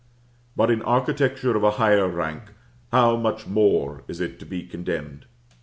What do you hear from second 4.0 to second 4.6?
is it to